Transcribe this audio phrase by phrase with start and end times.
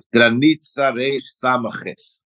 [0.00, 2.24] Страница Рейш Самахес.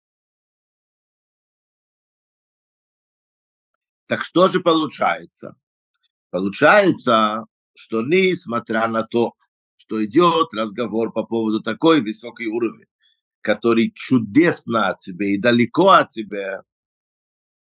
[4.09, 5.55] Так что же получается?
[6.31, 7.45] Получается,
[7.77, 9.37] что несмотря на то,
[9.77, 12.89] что идет разговор по поводу такой высокой уровень,
[13.43, 16.63] который чудесно от тебя и далеко от тебя,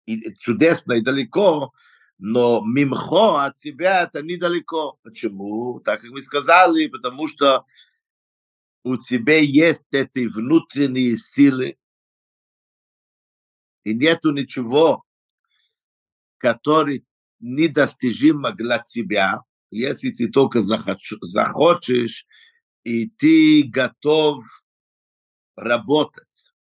[0.07, 1.73] и чудесно и далеко,
[2.19, 4.99] но мимхо от тебя это недалеко.
[5.03, 5.81] Почему?
[5.81, 7.65] Так как мы сказали, потому что
[8.85, 11.77] у тебя есть эти внутренние силы,
[13.83, 15.05] и нету ничего,
[16.39, 17.05] который
[17.41, 22.27] недостижимо для тебя, если ты только захочешь,
[22.85, 24.45] и ты готов
[25.57, 26.55] работать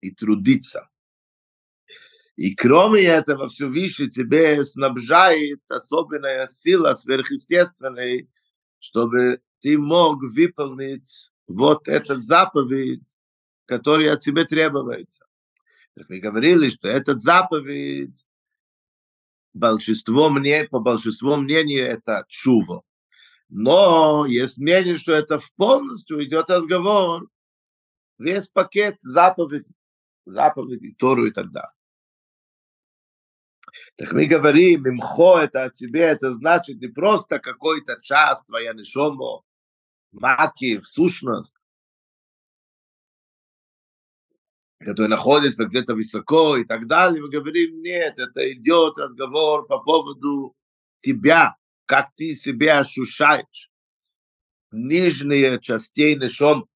[0.00, 0.88] и трудиться.
[2.36, 8.26] И кроме этого, все выше тебе снабжает особенная сила сверхъестественная,
[8.78, 13.20] чтобы ты мог выполнить вот этот заповедь,
[13.66, 15.26] который от тебя требуется.
[15.94, 18.26] Так мы говорили, что этот заповедь,
[19.52, 22.82] большинство мне, по большинству мнению, это чува.
[23.50, 27.28] Но есть мнение, что это в полностью идет разговор
[28.18, 29.74] весь пакет заповедей,
[30.24, 31.72] заповедей, Тору и так далее.
[33.96, 39.42] Так мы говорим, имхо это от тебе, это значит не просто какой-то час твоя нишомо,
[40.12, 41.56] маки, в сущность,
[44.84, 50.54] который находится где-то высоко и так далее, мы говорим, нет, это идет разговор по поводу
[51.00, 53.70] тебя, как ты себя ощущаешь.
[54.70, 56.68] Нижние частей нишом,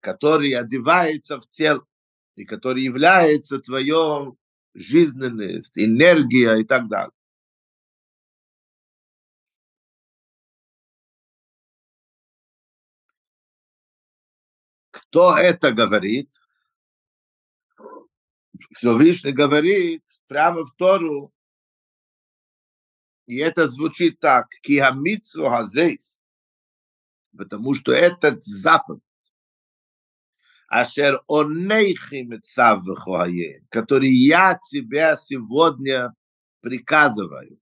[0.00, 1.86] который одевается в тело
[2.34, 4.38] и который является твоем
[4.74, 7.12] жизненность, энергия и так далее.
[14.90, 16.30] Кто это говорит?
[18.76, 21.32] Всевышний говорит прямо в Тору,
[23.26, 26.24] и это звучит так, киамицу хазейс,
[27.36, 29.02] потому что этот заповедь,
[30.78, 36.14] Ашер онейхи мецав вехуае, который я тебя сегодня
[36.60, 37.58] приказываю.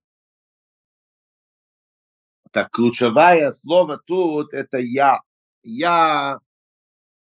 [2.51, 5.21] Так ключевое слово тут это я.
[5.63, 6.39] Я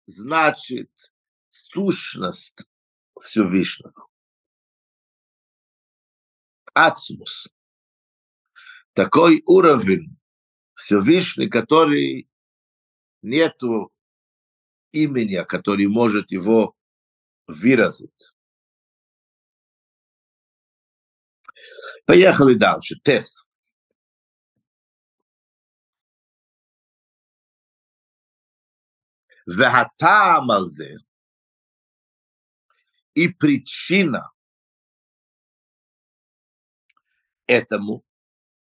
[0.05, 0.89] значит
[1.49, 2.69] сущность
[3.19, 4.07] Всевышнего.
[6.73, 7.49] Ацмус.
[8.93, 10.17] Такой уровень
[10.73, 12.29] Всевышний, который
[13.21, 13.91] нету
[14.95, 16.73] имени, который может его
[17.47, 18.31] выразить.
[22.05, 22.95] Поехали дальше.
[23.03, 23.49] Тес.
[29.45, 30.97] Вегатамалзе.
[33.13, 34.31] И причина
[37.47, 38.03] этому,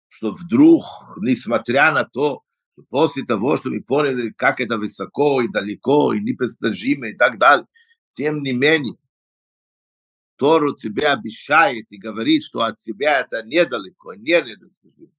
[0.07, 0.83] что вдруг,
[1.17, 2.43] несмотря на то,
[2.79, 7.37] что после того, что мы поняли, как это высоко и далеко, и непостижимо, и так
[7.37, 7.67] далее,
[8.15, 8.95] тем не менее,
[10.37, 15.11] Тору тебе обещает и говорит, что от тебя это недалеко, не недостижимо.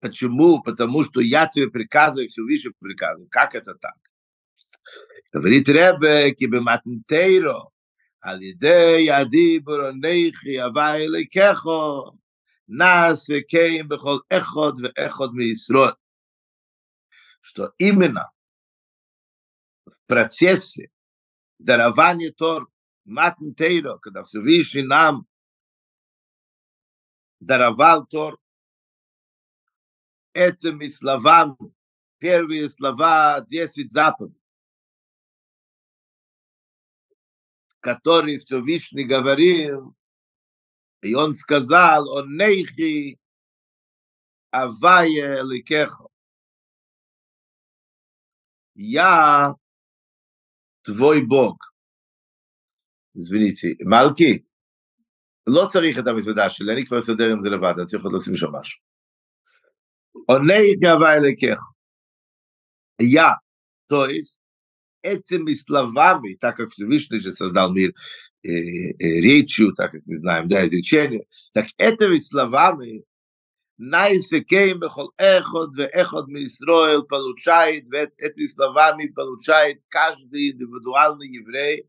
[0.00, 0.62] Почему?
[0.62, 3.28] Потому что я тебе приказываю, все выше приказываю.
[3.30, 3.96] Как это так?
[5.32, 7.68] Говорит Ребе, кибематнтейро,
[8.20, 12.16] алидей адибро нейхи авайле кехо,
[12.66, 15.98] нас векейм бехол эход ми миисрод
[17.46, 18.28] что именно
[19.86, 20.90] в процессе
[21.58, 22.68] дарования Тор,
[23.04, 25.28] Матн Тейро, когда Всевышний нам
[27.38, 28.40] даровал Тор,
[30.32, 31.56] этими словами,
[32.18, 34.42] первые слова, десять заповедей,
[37.78, 39.94] которые Всевышний говорил,
[41.00, 43.20] и он сказал, он нейхи
[44.50, 46.08] авая ликехо
[48.75, 49.53] я
[50.83, 51.71] твой Бог.
[53.15, 54.39] извините, מלכי,
[55.47, 58.37] לא צריך את המזוודה שלי, אני כבר אסדר עם זה לבד, אני צריך עוד לשים
[58.37, 58.81] שם משהו.
[60.27, 61.59] עונה גאווה אליכך.
[63.01, 63.33] Я,
[63.87, 64.39] то есть,
[65.01, 67.93] этими словами, так как Всевышний же создал мир
[68.43, 73.03] э, э, речью, так как мы знаем, да, изречение, так этими словами
[73.77, 81.87] Найсекейм бехол эхот ве эхот ми Исроил получает, ведь эти словами получает каждый индивидуальный еврей,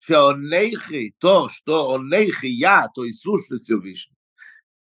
[0.00, 4.16] שהעונכי, то, что עונכי, я, то есть сущность Всевышнего,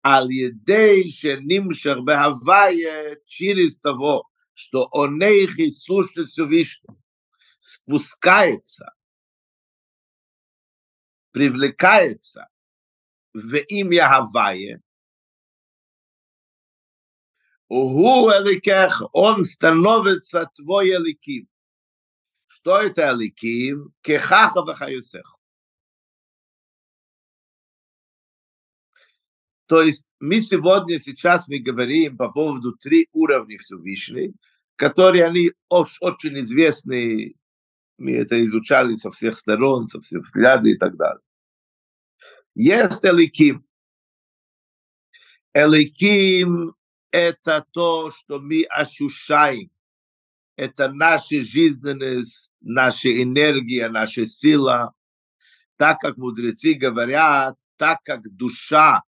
[0.03, 4.23] על ידי שנמשך בהוויה через того,
[4.53, 6.95] что עונכי сущность Всевышнего
[7.59, 8.93] спускается,
[11.31, 12.47] привлекается
[13.33, 14.81] в имя Хавайе,
[17.70, 21.48] Угу эликех, он становится твой эликим.
[22.48, 23.94] Что это эликим?
[24.02, 25.38] Кехаха вахаюсех.
[29.66, 34.34] То есть мы сегодня сейчас мы говорим по поводу три уровня Всевышней,
[34.74, 37.36] которые они очень известны,
[37.98, 41.22] мы это изучали со всех сторон, со всех взглядов и так далее.
[42.56, 43.64] Есть Эликим.
[45.54, 46.74] Эликим
[47.10, 49.70] это то, что мы ощущаем.
[50.56, 54.94] Это наша жизненность, наша энергия, наша сила.
[55.76, 59.02] Так как мудрецы говорят, так как душа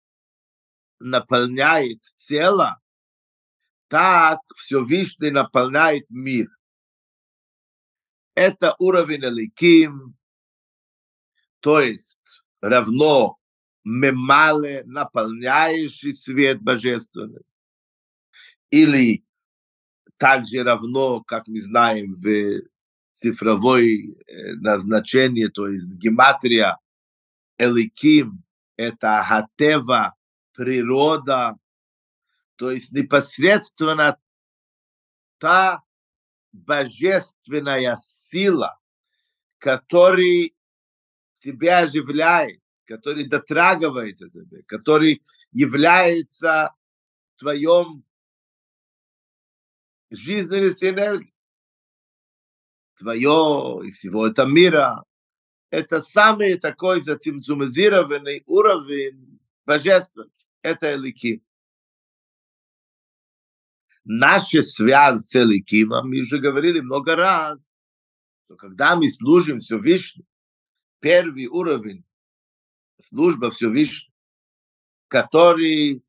[1.00, 2.80] наполняет тело,
[3.88, 6.48] так Всевышний наполняет мир.
[8.34, 10.16] Это уровень Эликим,
[11.60, 13.38] то есть равно
[13.84, 17.61] мемале, наполняющий свет божественности.
[18.72, 19.24] Или
[20.18, 22.64] также равно, как мы знаем, в
[23.12, 24.18] цифровой
[24.56, 26.78] назначении, то есть гематрия,
[27.58, 28.44] Эликим–
[28.78, 30.16] это Хатева,
[30.54, 31.58] природа,
[32.56, 34.20] то есть непосредственно
[35.38, 35.84] та
[36.52, 38.80] божественная сила,
[39.58, 40.50] которая
[41.40, 46.76] тебя оживляет, который дотрагивается тебе, который является
[47.38, 48.04] твоем
[50.12, 51.34] жизненности энергии.
[52.98, 55.04] Твое и всего этого мира.
[55.70, 60.52] Это самый такой затимзумизированный уровень божественности.
[60.62, 61.44] Это Элики.
[64.04, 67.78] Наша связь с Эликимом, мы уже говорили много раз,
[68.46, 70.28] что когда мы служим Всевышнему,
[71.00, 72.04] первый уровень
[73.02, 74.14] служба Всевышнего,
[75.08, 76.04] который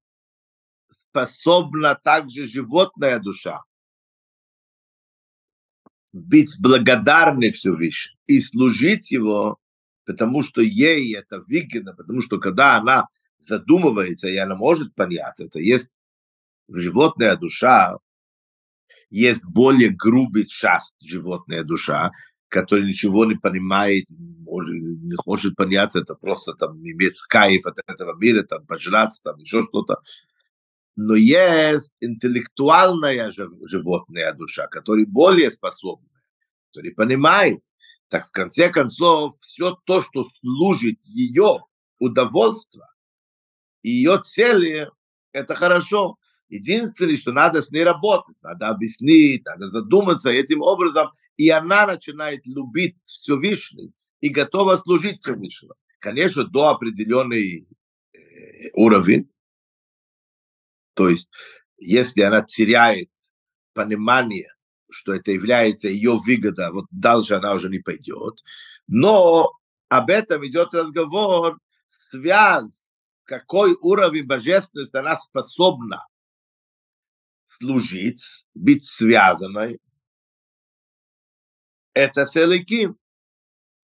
[0.90, 3.62] способна также животная душа
[6.12, 9.58] быть благодарной Всевышнему и служить его,
[10.04, 15.58] потому что ей это выгодно, потому что когда она задумывается, и она может понять, это
[15.58, 15.90] есть
[16.68, 17.96] животная душа,
[19.10, 22.10] есть более грубый часть животная душа,
[22.48, 28.14] который ничего не понимает, может, не хочет понять, это просто там иметь кайф от этого
[28.18, 29.96] мира, там пожрать, там еще что-то.
[30.94, 36.08] Но есть интеллектуальная животная душа, которая более способна,
[36.68, 37.62] которая понимает.
[38.08, 41.64] Так в конце концов, все то, что служит ее
[41.98, 42.84] удовольствию,
[43.82, 44.90] ее цели,
[45.32, 46.18] это хорошо.
[46.48, 52.46] Единственное, что надо с ней работать, надо объяснить, надо задуматься этим образом, и она начинает
[52.46, 55.74] любить Всевышний и готова служить Всевышнему.
[55.98, 57.66] Конечно, до определенный
[58.12, 58.18] э,
[58.74, 59.31] уровень,
[60.94, 61.30] то есть
[61.82, 63.10] если она теряет
[63.74, 64.52] понимание,
[64.90, 68.42] что это является ее выгода, вот дальше она уже не пойдет.
[68.86, 69.50] Но
[69.88, 71.58] об этом идет разговор,
[71.88, 76.06] связь, какой уровень божественности она способна
[77.46, 79.80] служить, быть связанной,
[81.94, 82.96] это селеким,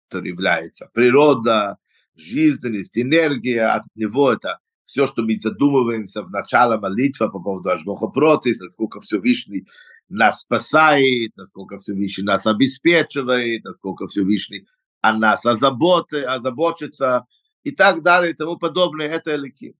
[0.07, 1.77] который является природа,
[2.15, 8.07] жизненность, энергия, от него это все, что мы задумываемся в начале молитвы по поводу Ашгоха
[8.07, 9.65] Протис, насколько Всевышний
[10.09, 14.67] нас спасает, насколько Всевышний нас обеспечивает, насколько Всевышний
[15.01, 17.25] о нас озаботы, озаботится
[17.63, 19.73] и так далее и тому подобное, это Эликим.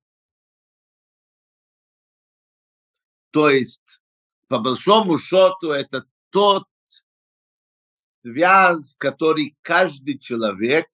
[3.32, 4.02] То есть,
[4.48, 6.66] по большому счету, это тот
[8.22, 10.88] связь, который каждый человек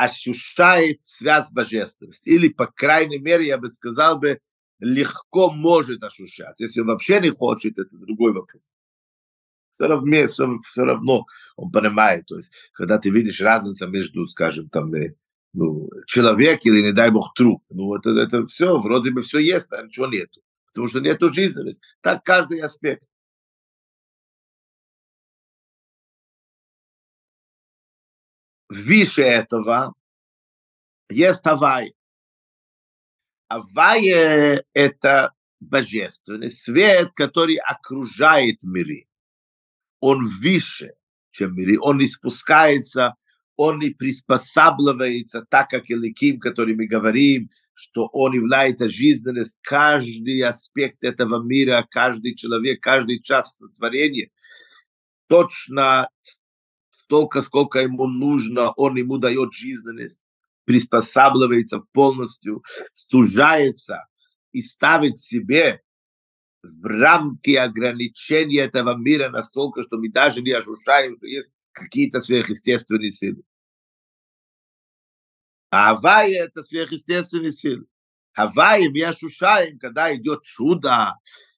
[0.00, 2.30] ощущает связь божественности.
[2.30, 4.40] Или, по крайней мере, я бы сказал бы,
[4.78, 6.58] легко может ощущать.
[6.58, 8.62] Если он вообще не хочет, это другой вопрос.
[9.74, 11.26] Все равно, все, все равно
[11.56, 12.24] он понимает.
[12.26, 14.90] То есть, когда ты видишь разницу между, скажем, там,
[15.52, 19.70] ну, человек или, не дай бог, труп, ну, это, это все, вроде бы все есть,
[19.70, 20.40] а ничего нету.
[20.68, 21.82] Потому что нету жизненности.
[22.00, 23.06] Так каждый аспект.
[28.70, 29.92] Выше этого
[31.10, 31.92] есть Авай.
[33.48, 39.06] Авай– это божественный свет, который окружает миры.
[40.00, 40.94] Он выше,
[41.30, 41.78] чем мире.
[41.80, 43.16] Он не спускается,
[43.56, 51.02] он не приспосабливается так, как Эликим, который мы говорим, что он является жизненность, каждый аспект
[51.02, 54.30] этого мира, каждый человек, каждый час сотворения.
[55.28, 56.08] Точно
[57.10, 60.22] столько, сколько ему нужно, он ему дает жизненность,
[60.64, 62.62] приспосабливается полностью,
[62.92, 64.06] сужается
[64.52, 65.82] и ставит себе
[66.62, 73.10] в рамки ограничения этого мира настолько, что мы даже не ощущаем, что есть какие-то сверхъестественные
[73.10, 73.42] силы.
[75.72, 77.86] А Авая– это сверхъестественные силы.
[78.36, 81.16] Авая, мы ощущаем, когда идет чудо,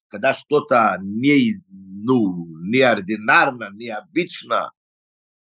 [0.09, 4.73] когда что-то не, ну, неординарно, необычно.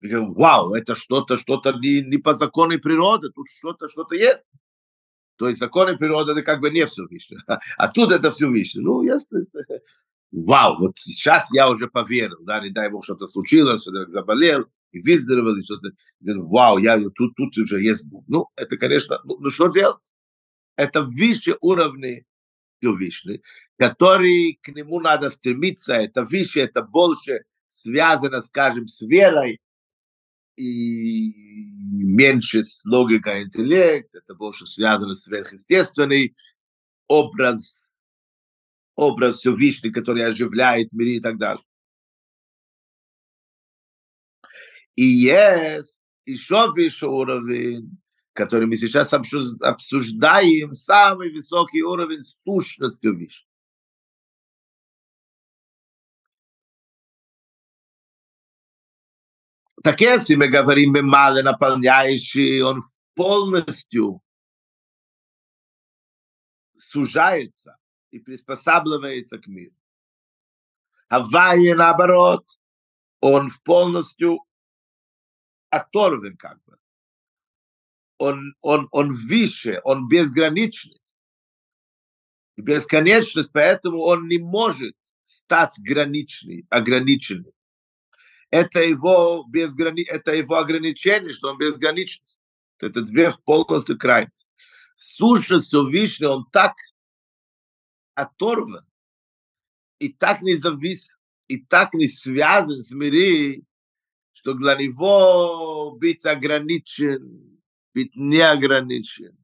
[0.05, 4.51] Мы говорим, вау, это что-то, что-то не, не по закону природы, тут что-то, что-то есть.
[5.37, 7.39] То есть законы природы это как бы не Всевышний,
[7.79, 8.83] а тут это Всевышний.
[8.83, 9.41] Ну, ясно,
[10.31, 15.01] вау, вот сейчас я уже поверил, да, не дай бог, что-то случилось, человек заболел, и
[15.01, 15.89] выздоровел, и что-то,
[16.21, 18.25] вау, я, тут, тут уже есть Бог.
[18.29, 20.17] Ну, это, конечно, ну, ну что делать?
[20.77, 22.27] Это выше уровни
[22.79, 23.43] Всевышний,
[23.79, 29.61] который к нему надо стремиться, это выше, это больше связано, скажем, с верой,
[30.57, 31.35] и
[31.91, 36.37] меньше с логикой интеллект, это больше связано с сверхъестественный
[37.09, 37.89] образ,
[38.95, 41.65] образ Всевышний, который оживляет мир и так далее.
[44.97, 47.99] И есть еще выше уровень,
[48.33, 53.49] который мы сейчас обсуждаем, самый высокий уровень сущности Вишни.
[59.85, 62.81] Так если мы говорим мемале наполняющий, он
[63.15, 64.23] полностью
[66.79, 67.77] сужается
[68.11, 69.77] и приспосабливается к миру.
[71.11, 72.47] А Вайе, наоборот,
[73.21, 74.39] он полностью
[75.69, 76.79] оторван как бы.
[78.17, 81.21] Он, он, он выше, он безграничность.
[82.57, 87.53] И бесконечность, поэтому он не может стать граничный, ограниченным
[88.55, 90.05] это его, безграни...
[90.05, 92.41] это его ограничение, что он безграничность.
[92.79, 94.53] Это две полностью крайности.
[94.97, 96.77] Сущность Всевышнего, он так
[98.15, 98.87] оторван
[99.99, 103.67] и так не завис, и так не связан с миром,
[104.31, 107.61] что для него быть ограничен,
[107.93, 109.37] быть неограничен,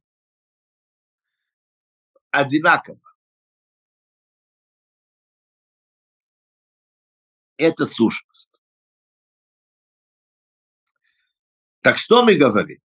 [2.30, 3.00] одинаково.
[7.56, 8.59] Это сущность.
[11.82, 12.78] Так что мы говорим?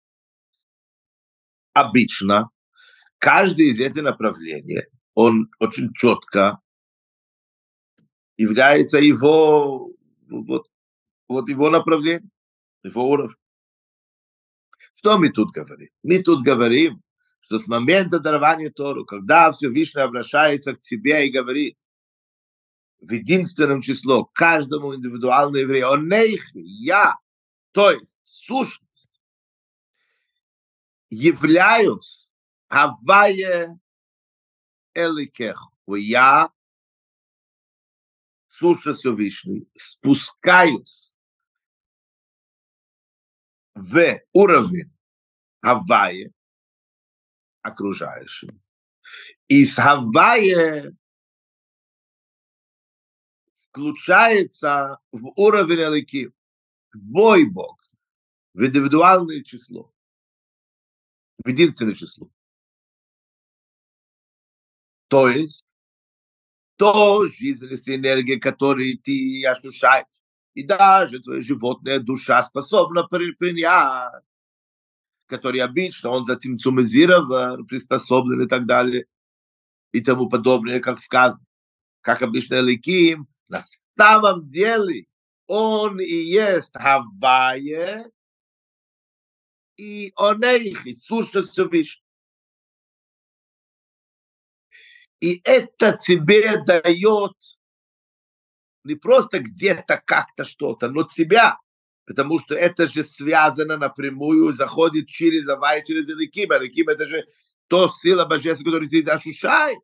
[1.74, 2.50] Обычно
[3.18, 4.84] каждый из этих направлений,
[5.16, 6.60] он очень четко
[8.38, 9.90] является его,
[10.30, 10.68] вот,
[11.28, 12.30] вот его направление,
[12.84, 13.36] его уровень.
[14.98, 15.90] Что мы тут говорим?
[16.04, 17.02] Мы тут говорим,
[17.40, 21.78] что с момента дарования Тору, когда все Всевышний обращается к тебе и говорит,
[23.00, 26.10] в единственном число каждому индивидуальному еврею, он
[26.54, 27.16] я,
[27.74, 29.20] то есть сущность,
[31.10, 32.34] являюсь
[32.70, 33.80] Авае
[34.94, 35.72] Эликеху.
[35.96, 36.51] Я,
[38.48, 41.18] сущность Всевышний, спускаюсь
[43.74, 44.96] в уровень
[45.62, 46.32] Авае,
[47.63, 48.62] окружающим.
[49.48, 50.96] И с Авае
[53.72, 56.34] включается в уровень Эликим
[56.94, 57.80] твой Бог,
[58.54, 59.92] в индивидуальное число,
[61.44, 62.30] в единственное число.
[65.08, 65.66] То есть,
[66.78, 70.06] то жизненность энергия, которую ты ощущаешь,
[70.54, 74.24] и даже твоя животная душа способна принять,
[75.26, 79.06] который обычно он затимцумизирован, приспособлен и так далее,
[79.92, 81.46] и тому подобное, как сказано,
[82.02, 83.64] как обычно Эликим, на
[83.98, 85.06] самом деле
[85.48, 88.06] он и есть Хавае,
[89.78, 92.04] и Онейхи, сущность Всевышнего.
[95.20, 97.34] И это тебе дает
[98.84, 101.58] не просто где-то как-то что-то, но тебя,
[102.06, 106.52] потому что это же связано напрямую, заходит через Авай, через Эликим.
[106.52, 107.26] Эликим это же
[107.68, 109.78] то сила божественная, которую ты ощущаешь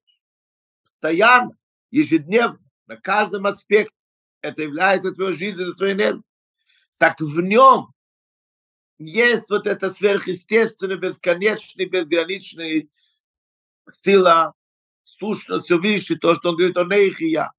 [0.84, 1.58] постоянно,
[1.92, 3.96] ежедневно, на каждом аспекте
[4.43, 6.23] является твоей жизнью, твоей энергией.
[6.99, 7.93] Так в нем
[8.99, 12.87] есть вот эта сверхъестественная, бесконечная, безграничная
[13.91, 14.55] сила,
[15.03, 17.51] сущность выше, то, что он говорит о нейх и я.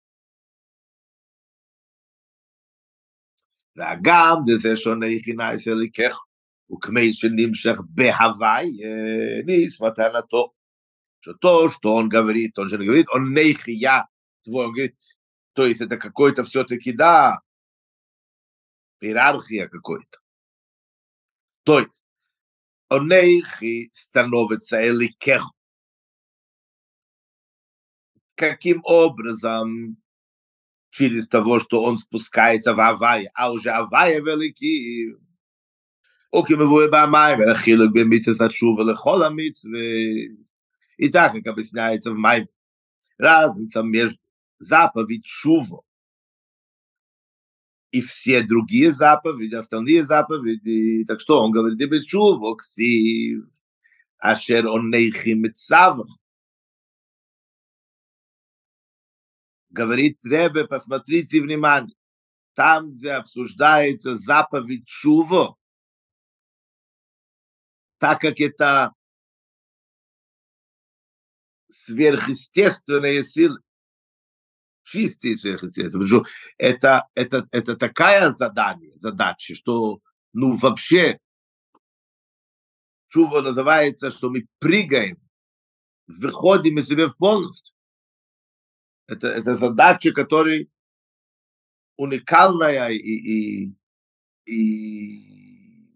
[3.77, 6.25] והגם דזה שונה יחינה אצל לקח,
[6.72, 8.69] וכמי שנמשך בהוואי,
[9.45, 10.51] נשפתנתו.
[11.19, 14.07] что что он говорит, он же не говорит, он нейхия,
[14.43, 14.95] твой, он говорит,
[15.52, 17.40] То есть это какой-то все-таки, да,
[19.00, 20.19] иерархия какой-то.
[21.64, 22.04] То есть
[22.88, 25.54] Онейхи становится Эликеху.
[28.35, 29.97] Каким образом?
[30.92, 35.14] Через того, что он спускается в Авай, а уже Авай велики.
[40.97, 42.49] И так, как объясняется в Майме,
[43.19, 44.19] разница между
[44.61, 45.83] заповедь Шуво
[47.90, 51.05] и все другие заповеди, остальные заповеди.
[51.07, 53.47] Так что он говорит, и Шуво, ксив,
[54.19, 55.45] ашер он нейхим
[59.71, 61.97] говорит Требе, посмотрите внимание,
[62.55, 65.57] там, где обсуждается заповедь Шуво,
[67.99, 68.93] так как это
[71.71, 73.61] сверхъестественные силы,
[74.90, 80.00] чистые сверхъестественные, потому что это, это, это такая задание, задача, что
[80.32, 81.18] ну вообще
[83.09, 85.18] Шува называется, что мы прыгаем,
[86.06, 87.75] выходим из себя в полностью.
[89.09, 90.66] Это, это задача, которая
[91.97, 93.75] уникальная и, и,
[94.47, 95.87] и,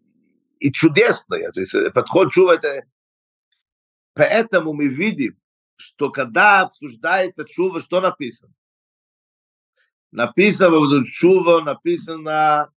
[0.58, 1.52] и чудесная.
[1.52, 2.82] То есть подход Чува это...
[4.14, 5.38] Поэтому мы видим,
[5.76, 8.52] что когда обсуждается Чува, что написано?
[10.14, 12.72] Написано в Чува, написано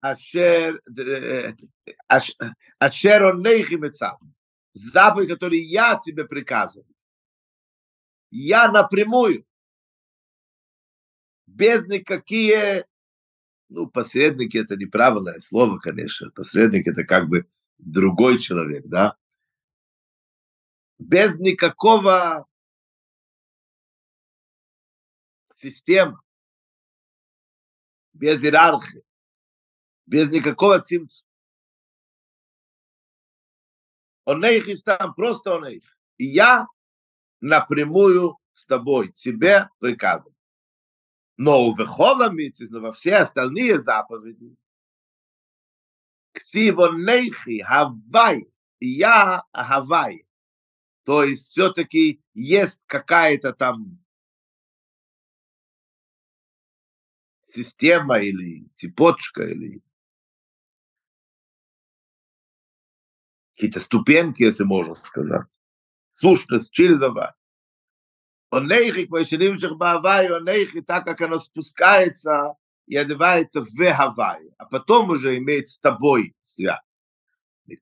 [0.00, 0.82] Ашер,
[2.80, 3.78] Ашер он нейхи
[4.74, 6.92] Заповедь, который я тебе приказываю.
[8.32, 9.46] Я напрямую.
[11.46, 12.84] Без никакие,
[13.68, 17.46] ну, посредники это неправильное слово, конечно, посредник это как бы
[17.78, 19.16] другой человек, да,
[20.98, 22.44] без никакого
[25.54, 26.18] системы,
[28.22, 29.02] без иерархии,
[30.06, 31.24] без никакого цимца.
[34.24, 35.82] Он их там, просто он их.
[36.18, 36.68] И я
[37.40, 40.36] напрямую с тобой, тебе приказываю.
[41.36, 42.30] Но в Вехола
[42.70, 44.56] но во все остальные заповеди,
[46.30, 50.28] Ксиво нейхи, хавай, я хавай.
[51.02, 54.01] То есть все-таки есть какая-то там
[57.54, 59.82] система или цепочка, или
[63.54, 65.46] какие-то ступеньки, если можно сказать.
[66.08, 67.34] Сущность Чильзова.
[68.50, 69.24] Онейхи, бавай,
[69.58, 72.54] шахбавай, онейхи, так как оно спускается
[72.86, 76.78] и одевается в Гавай, а потом уже имеет с тобой связь.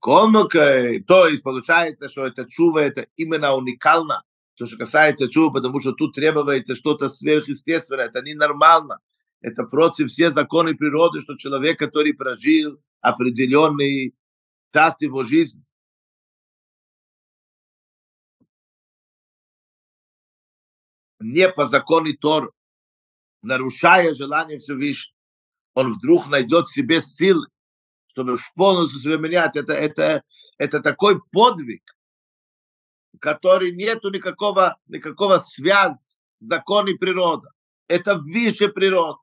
[0.01, 4.23] То есть получается, что эта чува, это именно уникально,
[4.55, 8.99] то, что касается чува, потому что тут требуется что-то сверхъестественное, это ненормально
[9.41, 14.15] это против всех законов природы, что человек, который прожил определенный
[14.73, 15.65] часть его жизни,
[21.21, 22.53] не по закону Тор,
[23.43, 25.17] нарушая желание Всевышнего,
[25.75, 27.47] он вдруг найдет в себе силы,
[28.09, 29.57] чтобы полностью себя менять.
[29.57, 30.23] Это, это,
[30.59, 31.83] это такой подвиг,
[33.21, 37.49] который нету никакого, никакого связи с законом природы.
[37.89, 39.19] Это выше природы.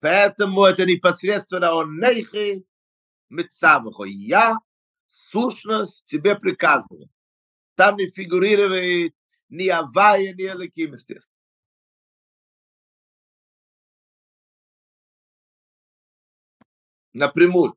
[0.00, 2.66] Поэтому это непосредственно он нейхи
[3.28, 4.04] мецамахо.
[4.04, 4.56] Я
[5.06, 7.08] сущность тебе приказываю.
[7.74, 9.14] Там не фигурирует
[9.48, 11.40] ни Авая, ни Элаким, естественно.
[17.12, 17.76] Напрямую.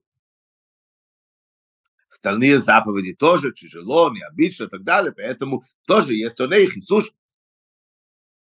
[2.10, 7.19] Остальные заповеди тоже тяжело, необычно и так далее, поэтому тоже есть он их и сущность.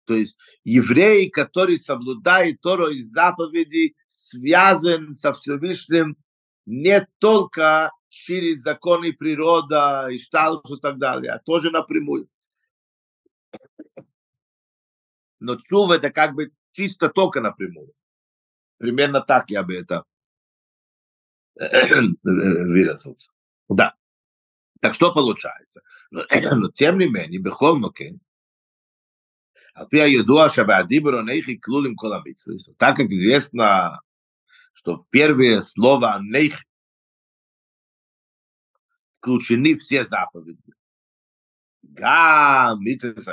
[0.04, 6.16] То есть еврей, который соблюдает Тору и заповеди, связан со Всевышним
[6.66, 12.28] не только через законы природы и шталшус и так далее, а тоже напрямую.
[15.40, 17.92] но чува это как бы чисто только напрямую.
[18.78, 20.04] Примерно так я бы это
[22.22, 23.34] выразился.
[23.68, 23.94] Да.
[24.80, 25.82] Так что получается?
[26.10, 26.24] Но,
[26.74, 28.20] тем не менее, бехол мокен,
[32.76, 34.00] Так как известно,
[34.72, 36.62] что в первое слово нейх
[39.18, 40.62] включены все заповеди.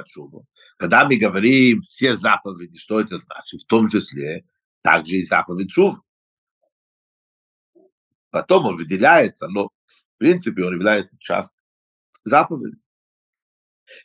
[0.06, 0.46] Чува.
[0.78, 3.62] Когда мы говорим все заповеди, что это значит?
[3.62, 4.46] В том числе
[4.82, 6.00] также и заповедь Шув.
[8.30, 11.66] Потом он выделяется, но в принципе он является частью
[12.24, 12.78] заповеди.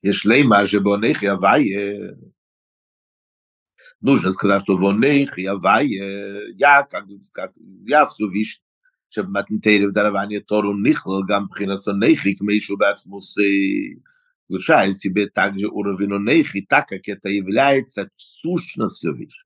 [0.01, 2.17] Ешлейма же бонех явае.
[4.01, 7.51] Нужно сказать, что вонех явае, я, как, как
[7.85, 8.59] я все вижу,
[9.11, 13.19] שבמתנתרא ודרבניה תורו נכלל גם מבחינת הנכי כמי שהוא בעצמו
[14.49, 19.45] звучает себе также уровень нехи, так как это является сущностью вещи.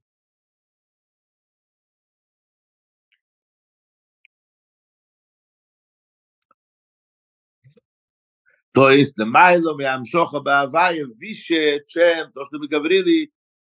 [8.73, 13.33] То есть Майло Миамшоха Баавая выше, чем то, что мы говорили,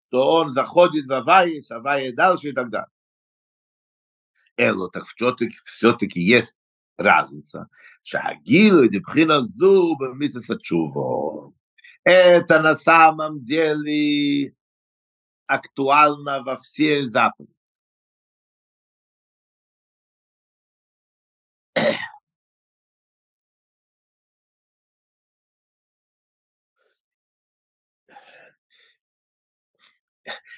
[0.09, 2.89] что он заходит в Авае, с Авае дальше и так далее.
[4.57, 6.57] Эло, так все-таки, все-таки есть
[6.97, 7.69] разница.
[8.03, 11.53] Шагилу и Дебхина Зуба Митсаса Чуво.
[12.05, 14.55] Это на самом деле
[15.47, 17.53] актуально во все заповеди.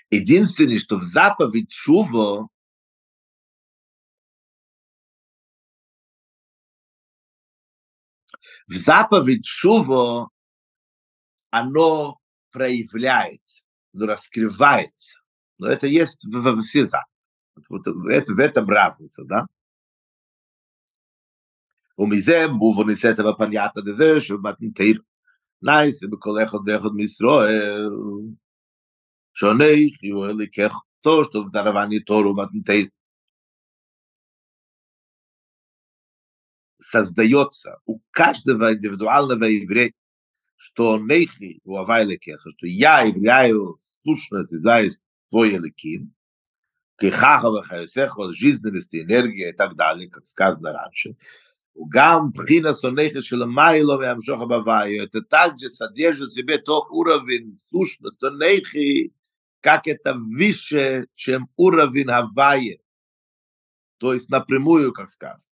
[0.10, 2.48] Единственное, что в заповедь Чува
[8.68, 10.30] в заповедь Чува
[11.50, 12.20] оно
[12.52, 15.20] проявляется, но раскрывается.
[15.58, 17.12] Но это есть во все заповеди.
[17.70, 19.46] Вот это, в этом разница, да?
[22.00, 25.02] ומזה מובן את הפנייתא דזה שבמתנתר
[25.62, 27.90] נייס בכל אחד ואחד מישראל
[29.36, 32.92] шоней его или кех то что в даровании Тору матнтей
[36.80, 39.94] создается у каждого индивидуального еврея,
[40.58, 46.14] что нейхи у авайле кеха, что я являю сущность и зависть твой эликим,
[47.00, 51.16] кехаха вахаесеха, жизненность, энергия и так далее, как сказано раньше,
[51.90, 58.20] גם בחינס הונכס של המיילו והמשוך הבוואי, это также содержит в себе то уровень сущность,
[58.20, 59.14] то нейхи,
[59.62, 62.82] как это выше, чем уровень Хавайи.
[63.98, 65.56] То есть напрямую, как сказано.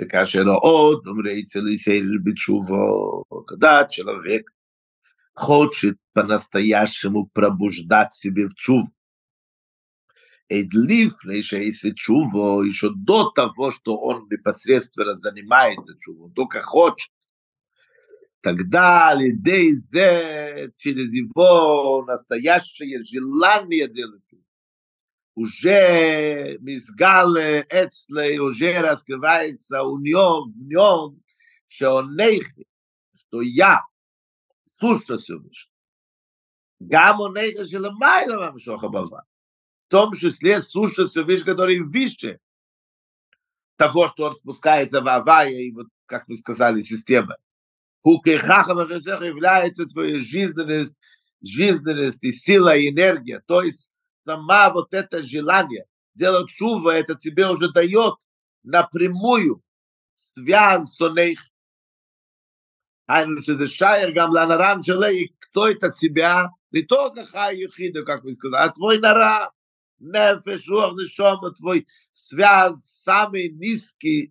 [0.00, 4.52] וכאשר עוד אומרי אצל ישראל בתשובו, когда человек
[5.34, 8.92] хочет по-настоящему пробуждать себе в чуву.
[10.48, 17.12] Эдлифный шейси чуву, еще до того, что он непосредственно занимается чуву, только хочет,
[18.43, 24.21] Тогда Лидейзе через его настоящее желание делать
[25.33, 31.23] уже мизгале эцле, уже раскрывается у него, в нем,
[31.67, 32.67] что он нейхи,
[33.17, 33.85] что я,
[34.77, 35.73] сущность Всевышнего.
[36.81, 39.23] Гам он нейхи, что ломайла вам шоха бава.
[39.87, 42.41] В том числе сущность Всевышнего, который выше
[43.77, 47.37] того, что он спускается в Авае, и вот, как мы сказали, система
[48.03, 50.97] является твоя жизненность,
[51.41, 53.41] жизненность и сила, и энергия.
[53.47, 55.85] То есть сама вот это желание
[56.15, 58.15] делать шува, это тебе уже дает
[58.63, 59.61] напрямую
[60.13, 61.39] связь с них.
[63.41, 68.51] שזה שייר גם לנרן שלה יקטו את הצבעה לתור ככה יחידו, כך מזכות.
[68.53, 69.45] התבוי נרע,
[69.99, 74.25] נפש, רוח, נשום, התבוי, סביאז, סמי, ניסקי,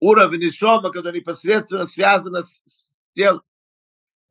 [0.00, 3.42] уровень Ишома, который непосредственно связан с, с телом.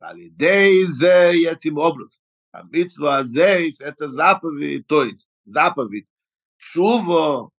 [0.00, 2.22] Алидейзе этим образом.
[2.52, 6.08] А митцва азейс– это заповедь, то есть заповедь.
[6.56, 7.50] Шуво,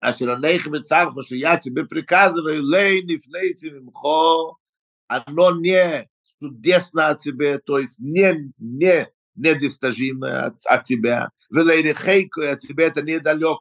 [0.00, 4.56] а шеронейх митцавхо, что я тебе приказываю, лей нифнейсим имхо,
[5.06, 6.08] оно не
[6.40, 11.30] чудесно от тебя, то есть не, не недостижимо от, от тебя.
[11.50, 13.60] Велей рехейко, от тебя это недалек.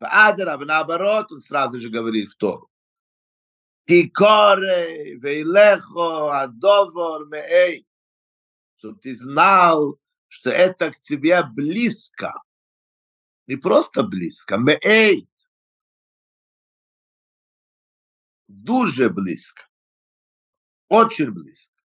[0.00, 2.70] Адраб, наоборот, он сразу же говорит в Тору.
[3.86, 7.86] Кикоре, вейлехо, адовор, меэй.
[8.76, 12.32] Чтобы ты знал, что это к тебе близко.
[13.46, 15.28] Не просто близко, меэй.
[18.48, 19.68] Дуже близко.
[20.88, 21.76] Очень близко.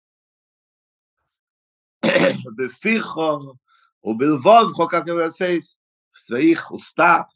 [2.01, 3.57] Бефихо,
[4.01, 7.27] убилвовхо, как в своих устах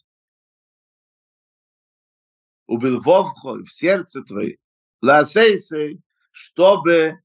[2.68, 4.59] убилвовхо, в сердце твоем,
[5.03, 7.20] ласейсей, чтобы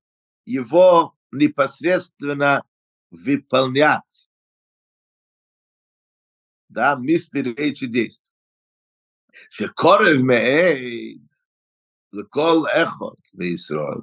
[0.45, 2.63] его непосредственно
[3.11, 4.31] выполнять.
[6.67, 8.29] Да, мысли, речи, действия.
[9.49, 11.21] שקורב מעיד
[12.13, 14.01] לכל אחד בישראל,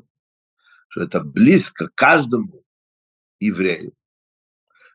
[0.89, 2.63] что это близко каждому
[3.41, 3.93] еврею,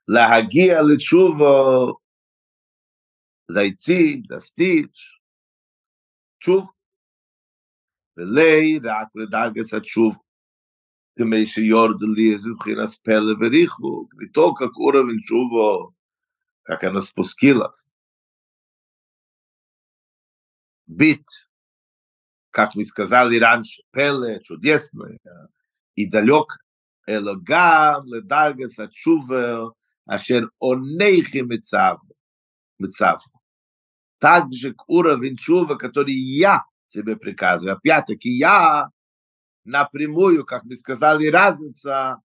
[0.08, 1.91] להגיע לתשובה,
[3.50, 5.14] להציג, להסתיץ',
[6.45, 6.71] чув.
[8.17, 10.17] ולי רק לדרגס התשוב,
[11.19, 15.91] כמי שיורד לי איזה בחינס פלא וריחו, מתוק הקורה ונשובו,
[16.67, 17.93] ככנס פוסקילס.
[20.88, 21.26] ביט,
[22.54, 25.04] כך מסקזל איראן שפלא, צ'ודייסנו,
[25.97, 26.54] אידליוק,
[27.10, 29.58] אלא גם לדרגס התשובה,
[30.15, 31.95] אשר עונכי מצב,
[32.80, 33.15] מצב.
[34.18, 37.76] Так же уровень чува, который я тебе приказываю.
[37.76, 38.90] Опять-таки я
[39.64, 42.22] напрямую, как мы сказали, разница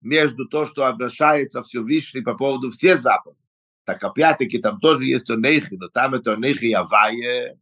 [0.00, 3.40] между то, что обращается Всевышний по поводу всех заповедей.
[3.84, 7.58] Так опять-таки там тоже есть онейхи, но там это онейхи авае,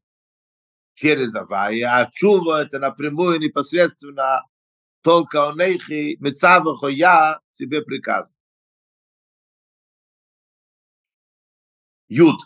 [0.94, 4.42] через авае, а чува это напрямую непосредственно
[5.02, 8.34] только онейхи, мецавахо я тебе приказываю.
[12.08, 12.40] Юд.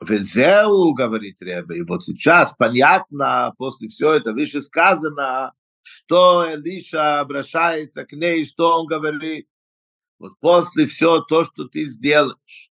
[0.00, 8.04] Везеу, говорит Ребе, и вот сейчас понятно, после всего этого выше сказано, что Элиша обращается
[8.04, 9.48] к ней, что он говорит.
[10.18, 12.70] Вот после всего то, что ты сделаешь,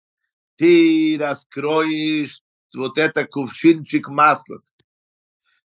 [0.57, 2.43] ты раскроешь
[2.75, 4.61] вот это кувшинчик масла,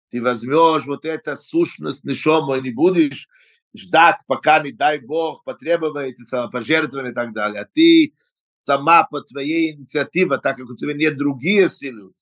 [0.09, 3.27] ты возьмешь вот это сущность нишома и не будешь
[3.75, 8.13] ждать, пока, не дай Бог, потребуется самопожертвование и так далее, а ты
[8.55, 12.13] сама по твоей инициативе, так как у тебя нет другие силы,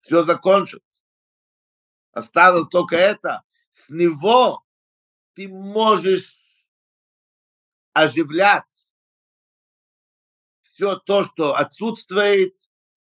[0.00, 1.08] все закончилось.
[2.12, 3.42] Осталось только это.
[3.70, 4.64] С него
[5.34, 6.42] ты можешь
[7.94, 8.92] оживлять
[10.60, 12.54] все то, что отсутствует,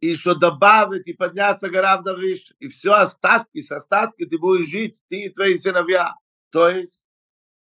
[0.01, 2.55] и еще добавить, и подняться гораздо выше.
[2.59, 6.13] И все остатки, с остатки ты будешь жить, ты и твои сыновья.
[6.51, 7.03] То есть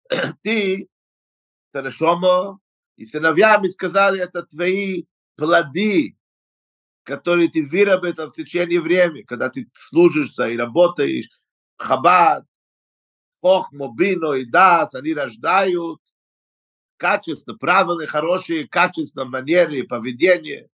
[0.42, 0.90] ты,
[1.72, 2.60] Тарешомо,
[3.00, 5.06] и сыновьями сказали, это твои
[5.38, 6.18] плоды,
[7.04, 11.30] которые ты выработал в течение времени, когда ты служишься и работаешь,
[11.78, 12.46] хабад,
[13.40, 16.02] хохмо, бино и дас, они рождают.
[16.98, 20.70] Качества, правильные, хорошие качества, манеры, поведение,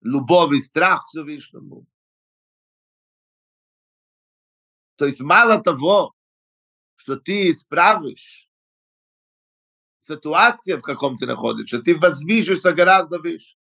[0.00, 1.86] любовь и страх Всевышнему.
[4.96, 6.16] То есть мало того,
[6.96, 8.48] что ты исправишь
[10.06, 13.56] ситуация, в каком ты находишься, ты возвишешься гораздо выше.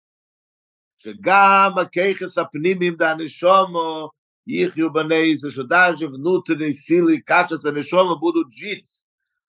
[1.00, 4.10] שגם הככס הפנימיים דהנשומו
[4.48, 9.06] יחיו בני זה שדאז'ה внутренней силы качес הנשומו будут жить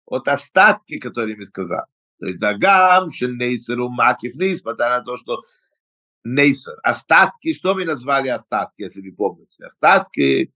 [0.06, 1.88] от остатки, которые мы сказали.
[2.20, 5.42] То есть גם שנאסר הוא מקיף ניס, מתנה то, что
[6.26, 6.76] нейсер.
[6.84, 9.66] Остатки, что мы назвали остатки, если вы помните?
[9.66, 10.52] Остатки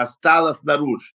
[0.00, 1.14] осталось снаружи.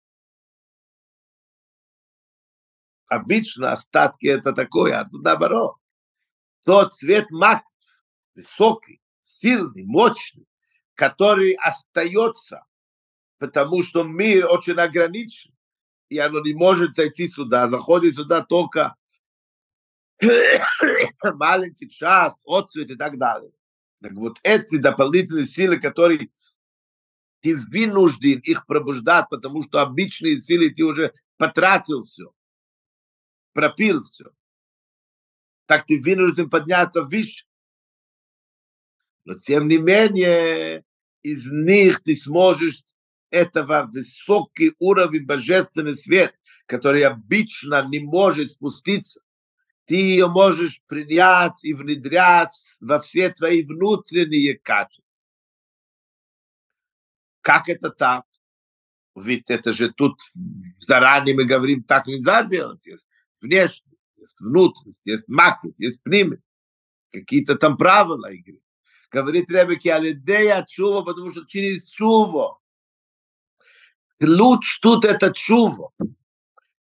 [3.07, 5.77] Обычно остатки это такое, а тут наоборот.
[6.67, 7.63] Тот цвет мак
[8.35, 10.47] высокий, сильный, мощный,
[10.95, 12.65] который остается,
[13.39, 15.55] потому что мир очень ограничен,
[16.09, 18.97] и оно не может зайти сюда, заходит сюда только
[21.23, 23.53] маленький час, отцвет и так далее.
[24.01, 26.31] Так вот эти дополнительные силы, которые
[27.45, 32.33] ты вынужден их пробуждать, потому что обычные силы ты уже потратил все,
[33.53, 34.31] пропил все.
[35.67, 37.45] Так ты вынужден подняться выше.
[39.27, 40.87] Но тем не менее,
[41.23, 42.83] из них ты сможешь
[43.29, 49.21] этого высокий уровень божественный свет, который обычно не может спуститься,
[49.85, 55.24] ты ее можешь принять и внедрять во все твои внутренние качества.
[57.45, 58.25] Как это так?
[59.15, 60.19] Ведь это же тут
[60.79, 62.87] заранее мы говорим, так нельзя делать.
[62.87, 66.41] Есть внешность, есть внутренность, есть макет, есть примет.
[67.13, 68.63] Какие-то там правила игры.
[69.11, 72.59] Говорит Ребеки, алидея чува, потому что через чуву.
[74.19, 75.91] Ключ тут это чува.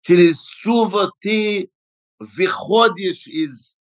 [0.00, 1.70] Через чуву ты
[2.18, 3.82] выходишь из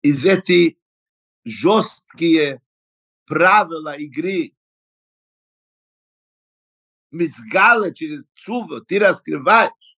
[0.00, 0.78] из эти
[1.44, 2.62] жесткие
[3.32, 4.52] правила игры.
[7.10, 9.96] Мизгала через чуву ты раскрываешь,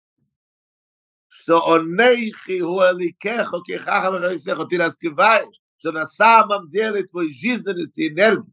[1.27, 8.09] что он нейхи хуаликехо кехаха вахайсехо, ты раскрываешь, что на самом деле твой жизненность и
[8.09, 8.53] энергия,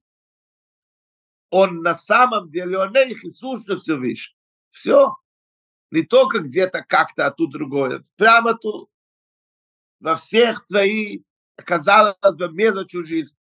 [1.52, 4.34] он на самом деле, он нейхи, сущно все выше.
[4.72, 5.16] Все.
[5.92, 8.04] Не только где-то как-то, а тут другое.
[8.16, 8.90] Прямо тут.
[10.00, 11.22] Во всех твоих,
[11.56, 13.41] казалось бы, мелочи жизни.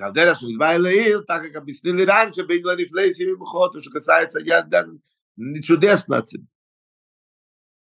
[0.00, 4.36] על דרך של דבר לעיל, так как объяснили раньше, בגלל נפלאי סיבים בחוטו, שכסה את
[4.36, 4.96] היד גם
[5.38, 6.40] נצ'ודס נצים.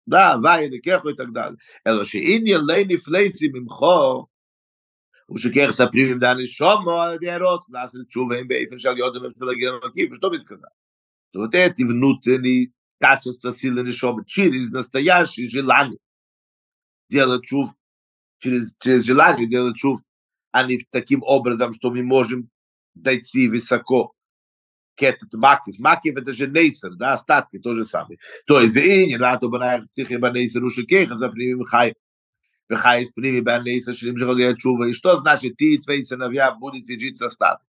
[0.07, 1.57] Да, вай, некеху и так далее.
[1.83, 4.27] Эло, что инья лейни флейси мимхо,
[5.29, 9.67] ושכך ספרים דני שומו על ידי הרוץ, לעשות תשובה הם באיפן של יודם אפשר להגיד
[9.67, 10.67] למקיף, ושתו מסכזה.
[11.33, 12.65] זאת אומרת, תבנותני
[12.99, 15.99] качество силы нишомы через настоящее желание
[17.10, 17.69] делать чув,
[18.39, 20.01] через, через желание делать чув,
[20.52, 22.50] а не таким образом, что мы можем
[22.94, 24.12] дойти высоко
[24.96, 25.78] к этот макив.
[25.78, 28.18] Макив это же нейсер, да, остатки то же самое.
[28.46, 31.94] То есть, и не рату банаях тихи банейсер ушикеха, запримим хай.
[32.70, 34.88] Хай из прими банейсер, шрим же чува.
[34.88, 37.68] И что значит, ты и твои сыновья будете жить с остатком?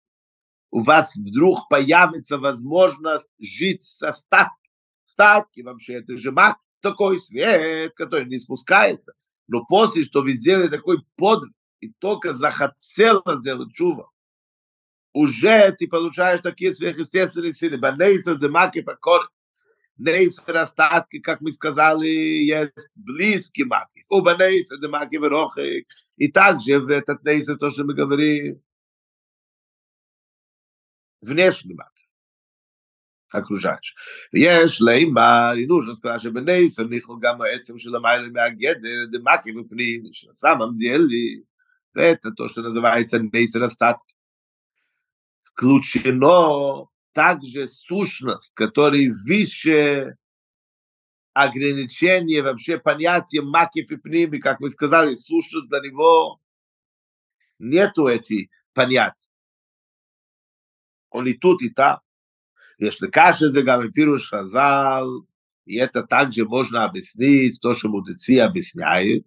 [0.72, 4.58] У вас вдруг появится возможность жить с остатком
[5.06, 9.14] статки вообще, это же маг в такой свет, который не спускается.
[9.48, 14.11] Но после, что вы сделали такой подвиг, и только захотела сделать чува,
[15.13, 17.79] уже ты получаешь такие сверхъестественные силы.
[17.79, 19.31] Банейсер демаки покор.
[19.97, 24.05] Нейсер остатки, как мы сказали, есть близкие маки.
[24.09, 25.89] У банейсер демаки верохик.
[26.17, 28.63] И также в этот нейсер, то, что мы говорим,
[31.21, 31.93] внешний мак.
[33.31, 33.95] окружающих.
[34.33, 40.03] יש לימר, и нужно сказать, что בנייסר נכלל גם העצם של המיילה מהגדר, דמקי בפנים,
[40.13, 41.43] של самом деле,
[41.94, 44.16] Это то, что называется нейсер остатки.
[45.44, 50.18] Включено также сущность, которая выше
[51.34, 56.40] ограничения вообще понятия макиф и пними, как мы сказали, сущность для него
[57.60, 59.32] нету эти понятия.
[61.10, 62.00] Он и тут, и там.
[62.80, 65.28] Если каши за гамипируш хазал,
[65.66, 69.26] и это также можно объяснить, то, что мудрецы объясняют,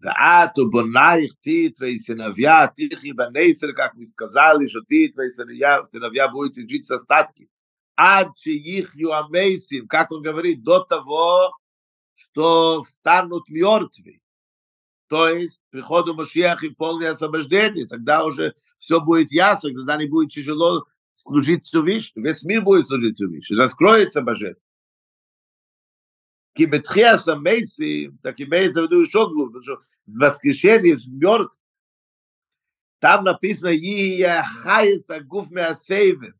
[0.00, 6.90] ואת ובונייך תית ויסנביה תיכי בנסר, как мы сказали, что тит ויסנביה будет жить с
[6.90, 7.48] остатки.
[7.96, 11.52] עד שיחיו המייסים, как он говорит, до того,
[12.14, 14.20] что встанут мертвые.
[15.08, 20.30] То есть приходу Машиах и полное освобождение, тогда уже все будет ясно, тогда не будет
[20.30, 24.66] тяжело служить Всевышнему, весь мир будет служить Всевышнему, раскроется божество.
[26.58, 31.60] כי בתחיית המייסים, так имеется в виду еще глубже, что в воскрешении из мертв,
[33.00, 36.34] там написано, «Ия хайса гуф меасейвен»,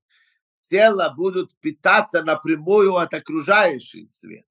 [0.70, 4.46] тела будут питаться напрямую от окружающих свет.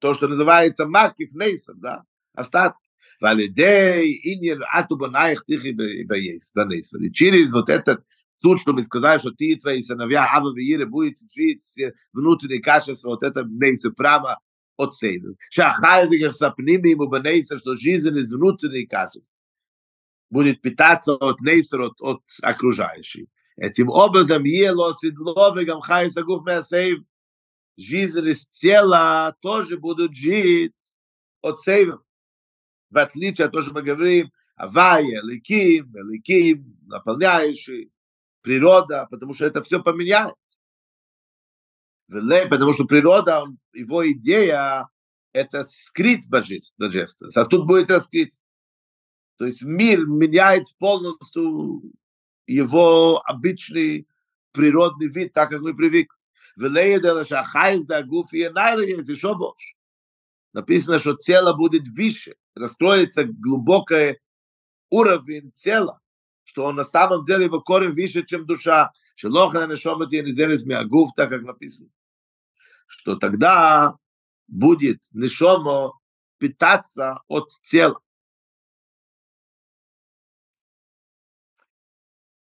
[0.00, 2.90] То, что называется макив нейсом, да, остатки.
[3.22, 5.72] ועל ידי עניין עטו בנייך תיכי
[6.06, 6.52] בנייס,
[7.12, 10.86] через вот этот суд, что мы сказали, что ты и твои сыновья, Ава и Ире,
[10.86, 14.40] будете жить все внутренние качества, вот это бнейся прямо
[14.87, 15.35] сейвы.
[15.49, 19.35] Шахайдиках сапними ему бнейся, что жизнь из внутренних качеств
[20.29, 23.27] будет питаться от нейсер, от, от окружающих.
[23.57, 27.03] Этим образом, ело седло, вегам хай сагуф мясейв,
[27.77, 30.73] жизнь из тела тоже будут жить
[31.41, 32.01] от сейва.
[32.89, 37.91] В отличие от того, что мы говорим, Авая, Ликим, Ликим, наполняющий,
[38.41, 40.58] природа, потому что это все поменяется.
[42.09, 44.87] Потому что природа, он, его идея–
[45.33, 48.41] это скрыть божественность, а тут будет раскрыть.
[49.37, 51.81] То есть мир меняет полностью
[52.47, 54.07] его обычный
[54.51, 56.17] природный вид, так как мы привыкли.
[60.53, 64.17] Написано, что тело будет выше, раскроется глубокий
[64.89, 66.01] уровень тела,
[66.43, 71.29] что он на самом деле его корень выше, чем душа, шелоха нешомат янизерес миагуф, так
[71.29, 71.91] как написано,
[72.89, 73.95] что тогда
[74.47, 75.93] будет Нишомо
[76.39, 78.01] питаться от тела.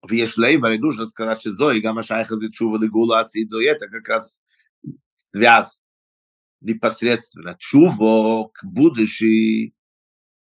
[0.03, 4.43] в Ешлеймере нужно сказать, что Зои Гамашайха Зичува Лигула Асиду, это как раз
[5.09, 5.85] связь
[6.61, 9.75] непосредственно Чува к будущей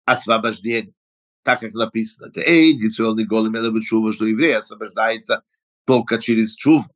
[0.05, 0.95] освобождению.
[1.43, 5.43] Так как написано, Эй, не Дисуэл Ниголем Элебе Чува, что еврей освобождается
[5.85, 6.87] только через чува.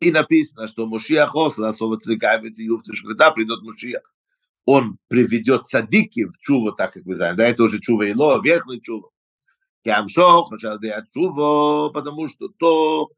[0.00, 4.14] И написано, что Мушиах Осла особо юфты, что когда придет Мушиах,
[4.64, 8.80] он приведет садики в чуву, так как вы знаете, да, это уже чува ило, верхний
[8.80, 9.08] чува.
[9.82, 10.52] Кямшох,
[11.12, 13.08] чува, потому что то,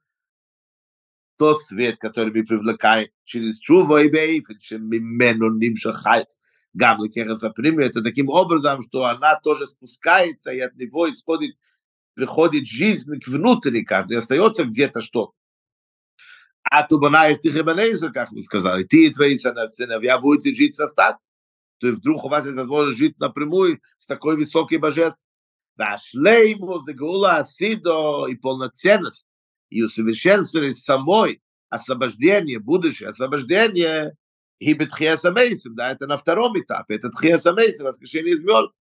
[1.37, 6.41] то свет, который мы привлекаем через чува и бейф, мимену нимша хайц,
[6.73, 11.57] Гамлекера запримет, это таким образом, что она тоже спускается, и от него исходит,
[12.15, 15.33] приходит жизнь к внутренней каждой, остается где-то что-то
[16.71, 20.87] а ту банаю тихе банейзу, как мы сказали, ты и твои сыновья будете жить со
[20.87, 21.17] стат.
[21.79, 25.27] То есть вдруг у вас есть возможность жить напрямую с такой высокой божественностью.
[25.81, 29.27] והשלימוס לגאולה הסידו и полноценность,
[29.71, 31.41] и усовершенствованность самой,
[31.71, 34.15] освобождение, будущее освобождение,
[34.59, 38.75] и бетхия самейсим, да, это на втором этапе, это тхия самейсим, воскрешение из мертвых.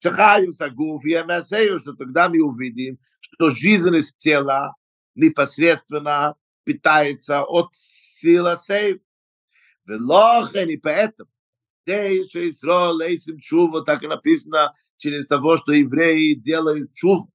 [0.00, 4.76] Шахаюс агуф и амасею, что тогда мы увидим, что жизненность тела
[5.16, 6.36] непосредственно
[6.66, 9.00] питается от сила сей.
[9.86, 11.30] Велохен, и поэтому,
[11.86, 17.28] Дейша Исро, Лейсим Чува, так и написано, через того, что евреи делают чув.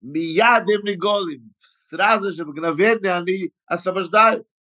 [0.00, 4.60] Миядем ли голим, сразу же, мгновенно они освобождаются.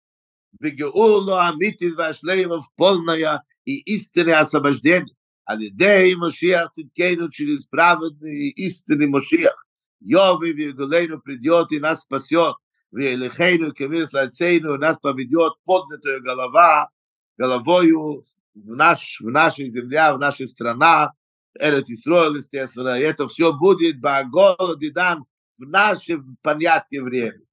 [0.59, 5.15] Бегеулу, Амитис, Вашлеева, в полное и истинное освобождение.
[5.45, 9.65] Алидей Мошиах Циткейну через праведный и истинный Мошиах.
[10.01, 12.55] Йови Вигулейну придет и нас спасет.
[12.91, 16.89] Велихейну кемис лальцейну нас поведет поднятую голова,
[17.37, 18.21] головою
[18.53, 21.13] в, наш, в нашей земле, в нашей страна,
[21.59, 25.25] Эрет Исроил, естественно, и это все будет Баголо Дидан
[25.57, 27.45] в нашем понятии времени.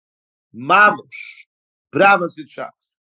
[0.53, 1.49] Мамуш,
[1.91, 2.98] прямо сейчас.